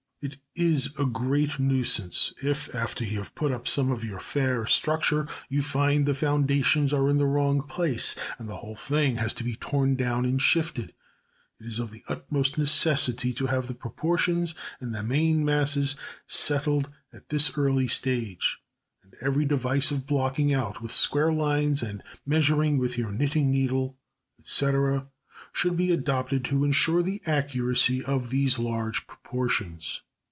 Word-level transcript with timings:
It 0.23 0.37
is 0.53 0.93
a 0.99 1.05
great 1.07 1.57
nuisance 1.57 2.31
if, 2.43 2.75
after 2.75 3.03
you 3.03 3.17
have 3.17 3.33
put 3.33 3.51
up 3.51 3.67
some 3.67 3.89
of 3.91 4.03
your 4.03 4.19
fair 4.19 4.67
structure, 4.67 5.27
you 5.49 5.63
find 5.63 6.05
the 6.05 6.13
foundations 6.13 6.93
are 6.93 7.09
in 7.09 7.17
the 7.17 7.25
wrong 7.25 7.63
place 7.63 8.15
and 8.37 8.47
the 8.47 8.57
whole 8.57 8.75
thing 8.75 9.15
has 9.15 9.33
to 9.35 9.43
be 9.43 9.55
torn 9.55 9.95
down 9.95 10.25
and 10.25 10.39
shifted. 10.39 10.93
It 11.59 11.65
is 11.65 11.79
of 11.79 11.89
the 11.89 12.03
utmost 12.07 12.55
necessity 12.59 13.33
to 13.33 13.47
have 13.47 13.65
the 13.67 13.73
proportions 13.73 14.53
and 14.79 14.93
the 14.93 15.01
main 15.01 15.43
masses 15.43 15.95
settled 16.27 16.91
at 17.11 17.29
this 17.29 17.57
early 17.57 17.87
stage, 17.87 18.59
and 19.01 19.15
every 19.21 19.45
device 19.45 19.89
of 19.89 20.05
blocking 20.05 20.53
out 20.53 20.83
with 20.83 20.91
square 20.91 21.33
lines 21.33 21.81
and 21.81 22.03
measuring 22.27 22.77
with 22.77 22.95
your 22.95 23.11
knitting 23.11 23.49
needle, 23.49 23.97
&c., 24.43 24.67
should 25.51 25.75
be 25.75 25.91
adopted 25.91 26.45
to 26.45 26.63
ensure 26.63 27.01
the 27.01 27.23
accuracy 27.25 28.05
of 28.05 28.29
these 28.29 28.59
large 28.59 29.07
proportions. 29.07 30.03